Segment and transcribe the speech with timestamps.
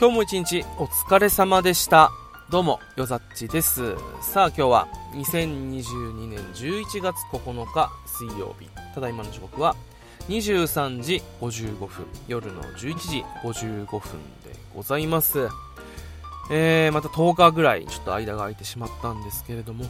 [0.00, 2.12] 今日も一日お疲れ様でした。
[2.50, 3.96] どうもよざっちです。
[4.20, 8.68] さあ今日は2022年11月9日水曜日。
[8.94, 9.74] ただいまの時刻は
[10.28, 13.98] 23時55分夜の11時55分
[14.44, 15.48] でございます。
[16.52, 19.84] えー、また10日ぐらいちょっと間が空いてしまったんですけれども。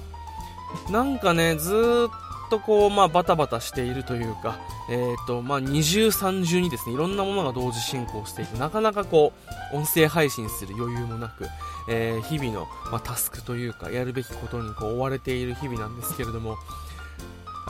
[0.91, 2.11] なんかねずーっ
[2.49, 4.59] とこう、まあ、バタバタしているというか、
[4.91, 9.33] えーとまあ、二重三重にですねいろんなものが同時進行していてなかなかこ
[9.73, 11.47] う音声配信する余裕もなく、
[11.89, 16.57] えー、日々の、まあ、タスクというかやるべきことにこう追われている日々なんですけれども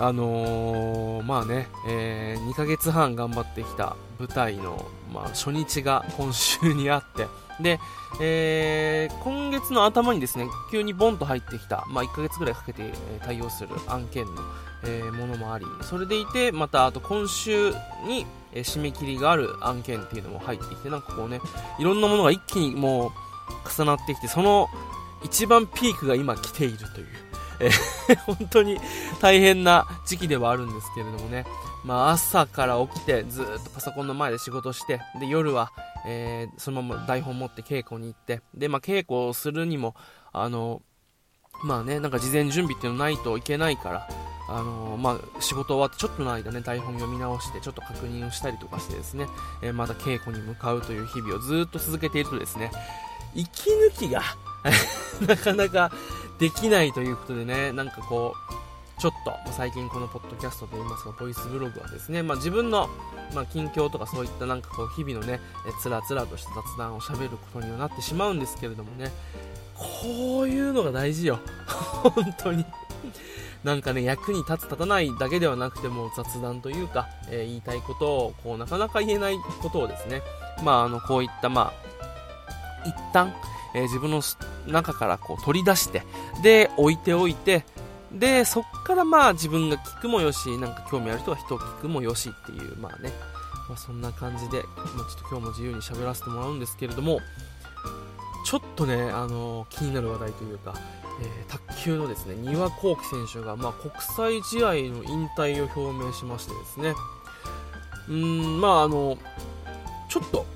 [0.01, 7.27] あのー、まあね、えー、2ヶ月半頑張ってきた舞台の、まあ、初日が今週にあって
[7.61, 7.81] で、
[8.21, 14.33] えー、今月の頭にですね急にボンと入ってきた、まあ、1ヶ月ぐらいかけて対応する案件の、
[14.85, 17.71] えー、ものもありそれでいてまたあと今週
[18.07, 21.41] に、え、締め切りがある案件っていうのも入ってきてなんかこうね
[21.81, 23.11] いろんなものが一気にもう
[23.69, 24.69] 重なってきてその
[25.25, 27.07] 一番ピークが今来ているという、
[27.61, 28.79] えー、 本当に
[29.21, 31.47] 大変な時期ではあるんですけれどもね、
[31.85, 35.73] まあ、朝から起きてずっとパソコンの前で仕事してで夜は、
[36.07, 39.95] えー、そのまま台本持って稽古に行ってで、まあ、稽古をするにも
[40.33, 40.83] あの
[41.65, 44.09] まあねなんか事前準備っていうのないといけないから
[44.49, 49.27] あの、まあ、仕事終わってちょっとの間ね、台本読み直して、ちょっと確認をしたりとかしてですね、
[49.63, 52.71] えー、また稽古に向かうという日々をずっと続けているとですね、
[53.35, 54.23] 息抜きが
[55.27, 55.93] なかなか
[56.39, 62.89] できないということでね、なんかこう、ちょっと、最近このポッドキャストといいますか、ボイスブログはですね、まあ、自分の、
[63.33, 69.13] まあ、近況とかそういったなんかこう、日々のね、えつらつらとした雑談を喋ることにはなってしまうんですけれどもね、
[69.75, 71.39] こういうのが大事よ。
[72.03, 72.65] 本当に。
[73.63, 80.23] なんかね、役に立つ立たないだけではなくても雑談というか、えー、言いたいことを、こう、なかなか言えないことをですね、
[80.63, 83.33] まあ、あの、こういった、まあ、一旦、
[83.75, 84.23] えー、自分の
[84.67, 86.03] 中からこう取り出して、
[86.43, 87.65] で、置いておいて、
[88.13, 93.11] で、そっからまあ自分が聞くもよし、なんか興味ある人は人を聞くもよしっていう、まあね、
[93.69, 94.63] まあ、そんな感じで、
[94.97, 97.21] まあ、ちょっと今日も自由に喋らせてもらうんですけれども、
[98.45, 100.75] ちょっとね、あのー、気になる話題というか、
[101.21, 106.95] えー、卓球のですね丹羽幸輝選手が、まあ、国際試合の引退を表明しましてですね。
[108.09, 109.19] うんまああの
[110.09, 110.47] ちょっと、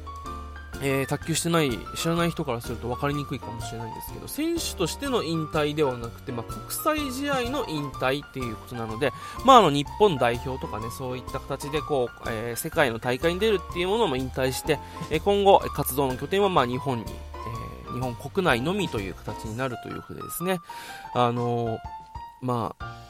[0.83, 9.13] えー、卓球してない知らない人からすると分かりにくいかもしれないんですけど選手としての引退ではなくて、まあ、国際試合の引退っていうことなので、
[9.45, 14.79] まあ、あの日本代表とかねそういった形でこう、えー、世界の大会に出るっていうものも引退して、
[15.11, 20.59] え今後活動の拠点はまあ日本にえ日本国内のみという形になるということでですね、
[21.15, 21.79] あの、
[22.41, 23.03] まあ、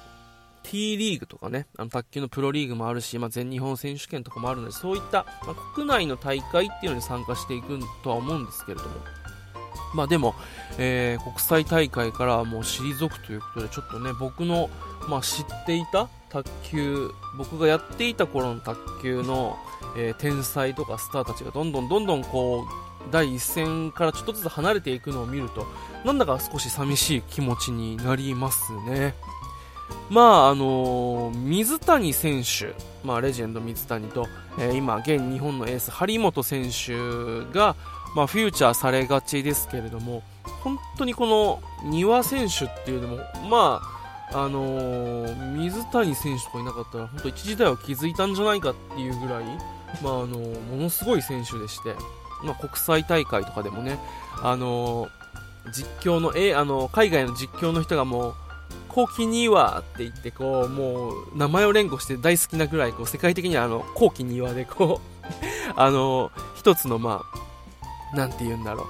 [0.63, 8.91] T リーグとかね、あの卓球のプロリーグもあるし、まあ、全日本選手権とかもあるので、そういった、まあ、国内の大会っていうのに参加していくとは思うんですけれども、
[9.95, 10.35] まあでも、
[10.79, 14.71] えー、国際大会からもう退くということで、ちょっとね、僕の、
[15.09, 19.57] まあ、知っていた卓球、僕がやっていた頃の卓球の、
[19.97, 25.67] えー、天才とかスターたちがどんどんどんどんこう、第一線からちょっとずつ離れていくのを見ると
[26.05, 29.15] なんだか少し寂しい気持ちになりますね。
[30.11, 32.75] まああのー、水谷選手、
[33.07, 34.27] まあ、レジェンド水谷と、
[34.59, 36.95] えー、今現日本のエース張本選手
[37.53, 37.77] が、
[38.15, 40.23] まあ、フューチャーされがちですけれども
[40.63, 43.17] 本当にこの丹羽選手っていうのも
[43.49, 43.81] ま
[44.33, 49.45] ああのー、水谷選手とかいなかったら本当一時代は気づいたんじゃないかっていうぐらい、
[50.03, 51.95] まああのものすごい選手でして
[52.43, 53.99] まあ、国際大会とかでもね、
[54.43, 58.35] あのー、実況の、えあの、海外の実況の人がもう、
[58.89, 65.23] 後期にはって言って、こう、もう、名前を連呼して大好きなぐらい、こう、世界的にはあの、後期にはで、こう、
[65.77, 67.25] あの、一つの、ま
[68.13, 68.87] あ、なんて言うんだろう。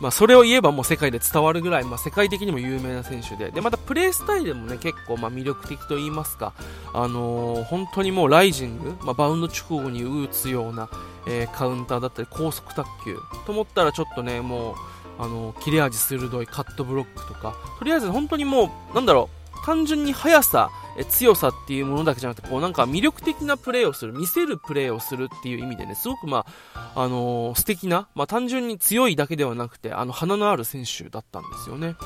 [0.00, 6.52] まあ、それを言えばもう世界で伝わるぐらい、まあ、世界的にも有名な選手で、で、またプレースタイルもね、結構まあ魅力的と言いますか、
[6.92, 10.88] あのー、本当にもうライジング、まあ、バウンド直後に打つような、
[11.28, 13.16] えー、カウンターだったり高速卓球
[13.46, 14.74] と思ったらちょっとね、もう、
[15.18, 31.96] あの、切れ味鋭いカットブロックとか、とりあえず本当にもう、なんだろう、単純に速さ、え強さっていうものだけじゃなくて、こうなんか魅力的なプレーをする、見せるプレーをするっていう意味でね、すごくまあ、あのー、素敵な、まあ単純に強いだけではなくて、あの、花のある選手だったんですよね。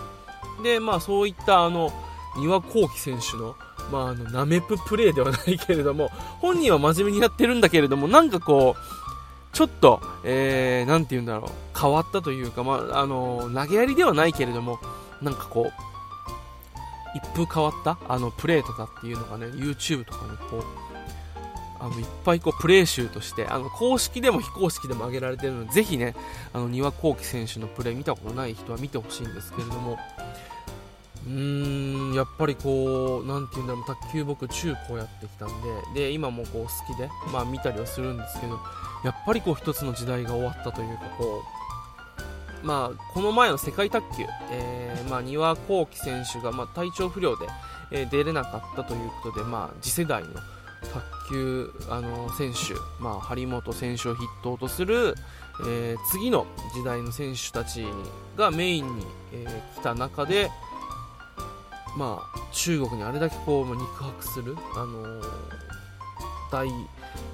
[0.63, 1.93] で、まあそういったあの、
[2.37, 3.57] 丹羽幸輝選手の、
[3.91, 9.08] まああの、ナメププレーではないけれども、本人は真面目にやってるんだけれども、なんかこう、
[9.53, 14.79] ちょっと、えー、なんて言うんだろう、変わったというか、まあ、あの、投げやりではないけれども、
[15.21, 15.73] なんかこう、
[17.17, 17.99] 一風変わった？
[18.07, 20.65] あのプレーとかっていうのがね YouTube とかにこう
[21.81, 26.15] あのいっぱいこうプレー集としてあの公式でも非公式でも挙げられてるのでぜひね
[26.53, 29.99] あの丹羽幸喜選手のプレー見たことない人は見てほしいんですけれども
[31.29, 35.49] うーんやっぱりこうなんていうんだろう卓球僕中高やってきたん
[35.95, 38.59] でで今もこう好きでまあ見たりはするんですけど
[39.05, 41.43] やっぱりこう一つの時代が終わったというかこ
[42.63, 47.47] うまあこの前の世界卓球、えー、まあ丹羽幸喜選手がまあ体調不良で、
[47.93, 50.29] え、出れなかったということでまあ次世代の
[50.93, 55.15] 卓球あの選手、まあ、張本選手を筆頭とする、
[55.67, 57.85] えー、次の時代の選手たち
[58.37, 60.51] がメインに、えー、来た中で、
[61.99, 65.23] まあ、中国にあれだけこう肉薄する、あのー、
[66.53, 66.69] 大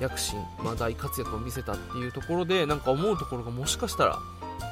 [0.01, 4.19] 躍進、まあ、大活躍を見せたっていうところでなんか思うところがもしかしたら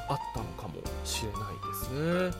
[0.09, 2.33] あったのかもしれないです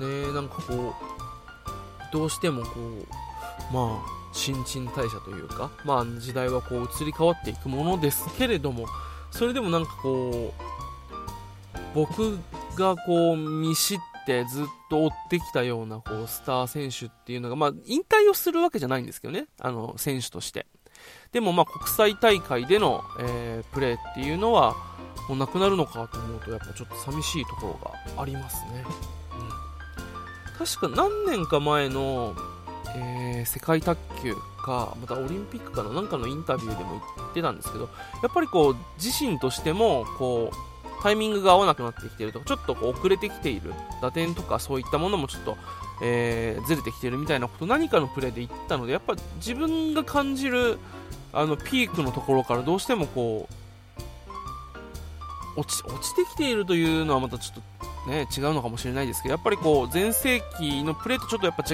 [0.00, 0.26] ね。
[0.26, 8.86] ねなんかこうどうしてもこうまあ新陳代謝というか、まあ、時代はこう移り変わっていくものですけれども
[9.30, 10.62] それでもなんかこう
[11.94, 12.36] 僕
[12.76, 19.46] がこう見知っってずっと追ってきたようなこうスター選手っていうのが、まあ、引退をするわけじゃないんですけどね。
[19.60, 20.66] あの選手として。
[21.32, 24.74] でもま国際大会での、えー、プレーっていうのは
[25.28, 28.84] もうなくなるのかと思うとやっぱちょっと寂しいところがありますね、
[30.58, 32.34] うん、確か何年か前の
[32.96, 34.34] えー、世界卓球
[34.64, 37.88] か、またオリンピックかのなんかのインタビューでも言ってたんですけど、
[38.22, 40.69] やっぱりこう、自身としても、こう、
[41.02, 45.56] タイミングが合わなくなってきているとか、ちょっとこう遅れてきている、打点とかそういったものもちょっと、
[46.02, 50.78] えー、ずれてきているみたいなこと何かのプレーで言ったので、やっぱ自分が感じる、
[51.32, 53.48] あの、ピークのところからどうしてもこ
[55.56, 57.62] う、落ち、落ちてきているというのはまたちょっ
[58.06, 61.64] とね、違うのかもしれないですけど、やっぱりこう、前世紀のプレーとちょっとやっぱ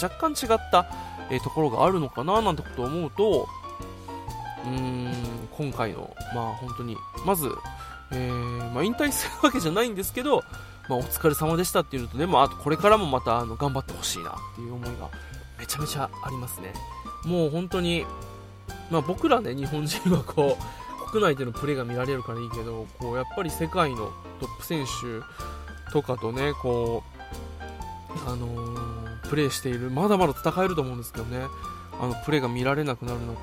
[0.00, 0.86] 若干違った、
[1.30, 3.48] えー、ところがあるのかななんてことを思うと、
[4.64, 5.12] うーん、
[5.50, 7.50] 今回の、まあ本当に、まず、
[8.12, 10.44] えー、まあ、引退するわけじゃないんですけど、
[10.88, 15.10] まあ、お疲れ様でしたっていうのとね、まあ、とこれからもまたあの頑張ってほしいなっていう思いが
[15.58, 16.72] めちゃめちゃありますね。
[17.24, 18.04] もう本当に、
[18.90, 27.02] まあ、僕らね、日本人はこう、国内でのプレーが見られるからいいけど、こうやっぱり世界のトップ選手とかとね、こ
[28.26, 31.46] う、あのー、プレーしている、まだまだ戦えると思うんですけどね、
[32.00, 33.36] あのプレーが見られなくなるの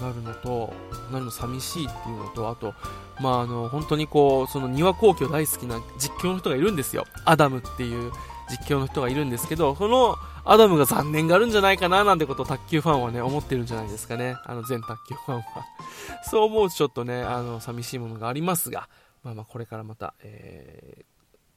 [0.00, 0.72] なるのと、
[1.10, 2.74] なるの寂しいっていうのと、あと、
[3.20, 7.04] まあ、あの、本当にこう、その庭皇居大好きな実況の人がいるんですよ。
[7.24, 8.12] アダムっていう
[8.50, 14.36] 実況の人がいるんですけど、そのアダムが残念があるんじゃないかななんてことを卓球ファンはね、思ってるんじゃないですかね。
[14.44, 15.44] あの、全卓球ファンは。
[16.28, 18.88] そう思うとちょっとね、あの、寂しいものがありますが、
[19.22, 21.04] まあまあ、これからまた、えー、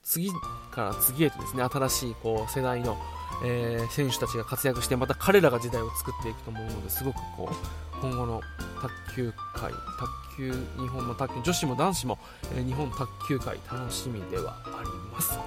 [0.03, 0.31] 次
[0.71, 2.97] から次へとですね、新しいこう世代の、
[3.43, 8.41] えー、選手たちが活躍して、また彼らが時代を作っていくと思うので、すごくこう、今後の
[8.81, 12.19] 卓球界、卓球、日本の卓球、女子も男子も、
[12.55, 15.43] えー、日本卓球界楽しみではありますね。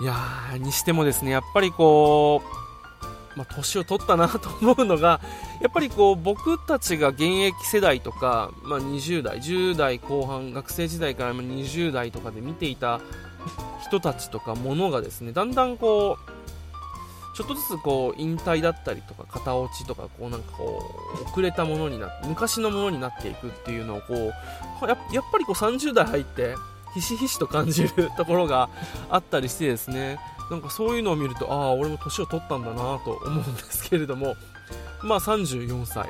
[0.00, 5.20] いやー、にしてもですね、やっぱりこう、まあ、年を取ったなと思うのが、
[5.60, 13.00] やっぱりこう僕たちが現役世代とか、まあ、20代、10代後半、学生時代から20代とかで見ていた
[13.82, 16.37] 人たちとかものがですね、だんだんこう、
[17.38, 20.82] ちょっとずつこう引退だったりとか型落ちとかこうなんかこ
[21.24, 26.56] う遅れたものになって昔のものになっていくっていうのをこうやっぱりこう30代入って
[26.94, 28.68] ひしひしと感じるところが
[29.08, 30.18] あったりしてですね。
[30.50, 34.34] なんかそういうのを見るとああ俺も年を取ったんだなと思うんですけれども。
[35.04, 36.08] まあ34歳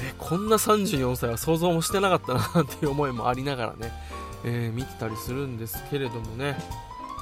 [0.00, 3.92] えこんな34歳は想像もしてなかったなっていう思いもありながらね、
[4.44, 6.56] えー、見てたりするんですけれどもね。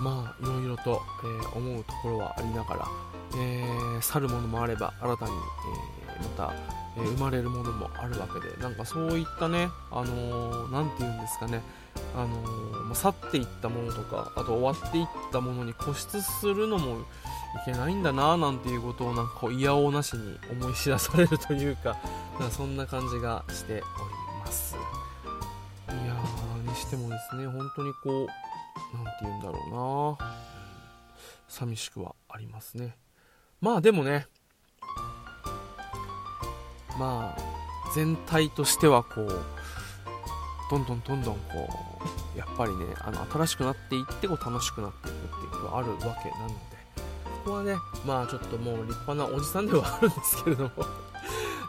[0.01, 2.89] まあいろいろと、えー、思うところはありながら、
[3.37, 6.55] えー、去るものもあれば新たに、えまた、
[6.97, 11.61] え生まれるものもあるわけでなんかそういったねあのー、て言うんですかね
[12.15, 17.05] あのー、去っていったものとかあと終わっていったものに固執するのもい
[17.65, 21.97] けないんだななんていうことをなんかこう嫌おうなしに思い知らされるというか
[22.39, 23.83] かそんな感じがしており
[24.45, 24.77] ます。
[25.89, 28.46] いやーにしてもですね本当にこう
[28.95, 30.37] 何て言うんだろうな。
[31.49, 32.97] 寂しくはありますね。
[33.61, 34.27] まあでもね
[36.99, 37.41] まあ
[37.95, 39.45] 全体としてはこう
[40.71, 41.41] どんどんどんどんこ
[42.35, 46.55] うやっぱりねあの新しくなっていってこう楽しくなっていくっていうことがあるわけなので
[47.25, 50.71] ここはねまあちょっともう立派なおじさんではあるんですけれども。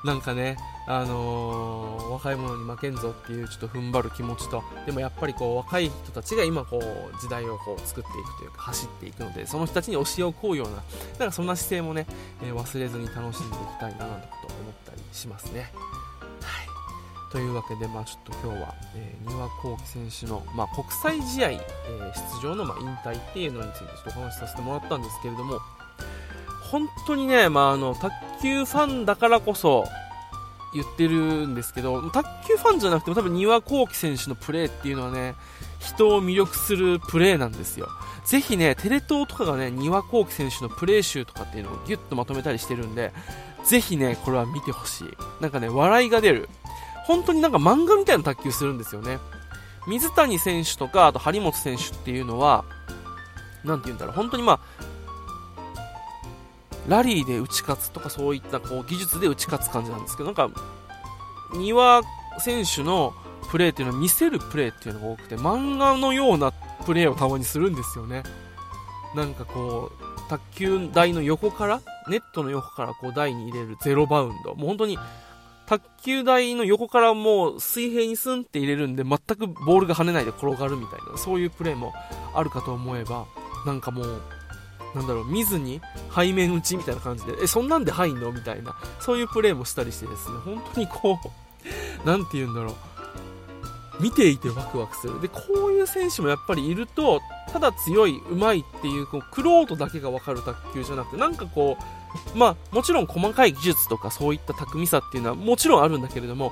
[0.04, 10.76] なんかね、あのー、若い者に負けんぞっていうちょっと踏ん張る気持ちとでもやっぱりこう若い人たちが今こう時代をこう作っていくというか走っていくのでその人たちに教えを請うような
[11.20, 12.06] なんかそんな姿勢もね、
[12.42, 15.72] えー、忘れずに楽しんでいきたいななんてこと思ったりしますね。
[16.42, 16.68] はい
[17.32, 25.60] というわけで、まあ、ちょっと今日は、え、丹羽幸喜選手の、まあ、国際試合、えー、出場の、まあ、引退っていうのについてちょっとお話しさせてもらったんですけれども
[26.72, 29.86] 本当にね、まあ、あの卓球ファンだからこそ
[30.74, 35.36] 言ってるんですけど卓球ファンじゃなくても多分丹羽幸喜選手のプレーっていうのはね
[35.80, 37.88] 人を魅力するプレーなんですよ。
[38.26, 43.14] ぜひねテレ東とかがね丹羽幸喜選手のプレー集とかっていうのをギュッとまとめたりしてるんで
[43.64, 45.08] ぜひねこれは見てほしい。
[45.42, 46.50] なんかね笑いが出る。
[47.06, 49.20] 本当になんか漫画みたいな卓球するんですよね。
[49.88, 52.66] 水谷選手とかあと張本選手っていうのは
[53.64, 54.16] 何て言うんだろう。
[54.16, 54.60] 本当にまあ
[56.88, 60.50] ラリーで打ち勝つとかそういったこう技術で打ち勝つ感じなんですけどなんか
[61.54, 62.02] 丹羽
[62.40, 63.14] 選手の
[63.50, 66.52] プレーっていうのは見せるプレーっていうのが多くて漫画のような
[66.86, 68.24] プレーをたまにするんですよね。
[69.16, 74.54] なんかこう卓球台の横からネットの横からこう台に入れるゼロバウンド。
[74.56, 74.98] もう本当に
[75.68, 81.94] 卓球台の横からもう水平にスンって入れるんで全くボールが跳ねないで転がるみたいなそういうプレーも
[82.34, 83.26] あるかと思えば
[83.66, 84.22] なんかもう
[84.98, 85.82] なんだろう、見ずに
[86.16, 88.32] 背面打ちみたいな感じで、え、そんなんで入んの？
[88.32, 91.28] みたいな、そういうプレーもしたりしてですね、本当にこう、
[92.08, 92.76] なんて言うんだろう、
[94.04, 95.22] 見ていてワクワクする。
[95.22, 101.78] で、こういう選手もやっぱりいると、ただ強い、上手いっていう、こう、クロートだけがわかる卓球じゃなくて、なんかこ
[102.34, 106.52] う、まあ、もちろん細かい技術とかそういった巧みさっていうのはもちろんあるんだけれども、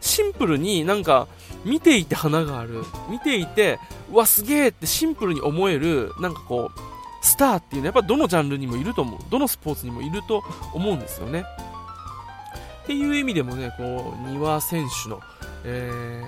[0.00, 1.26] シンプルになんか
[1.64, 2.84] 見ていて花がある。
[3.08, 3.80] 見ていて
[4.12, 4.68] うわすげえ！
[4.68, 6.80] ってシンプルに思えるなんかこう
[7.26, 9.20] スターっていうのはやっぱどのジャンルにもいると思う。
[9.30, 10.42] どのスポーツにもいると
[10.72, 11.44] 思うんですよね。
[12.84, 15.20] っていう意味でもねこう丹羽選手の、
[15.64, 16.22] え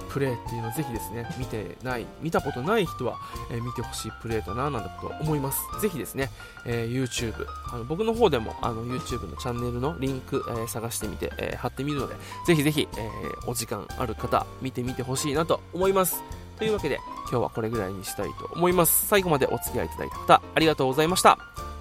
[0.00, 3.18] ー、プレーっていうのをぜひですね見てない見たことない人は、
[3.50, 5.58] えー、見てほしいプレーだななんてことは思います。
[5.80, 6.30] ぜひですね、
[6.64, 7.34] えー、YouTube
[7.72, 12.14] あの僕の方でもあの YouTube のチャンネルのリンク、えー、探してみて、え、貼ってみるので
[12.46, 13.10] ぜひぜひ、え、
[13.48, 16.22] お時間ある方見てみてほしいなと思います。
[16.58, 16.96] というわけで
[17.30, 19.06] 今日はこれぐらいにしたいと思います。
[19.06, 21.38] 最後までお付き合いいただいた方、ありがとうございました。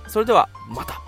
[0.08, 1.07] それでは、また。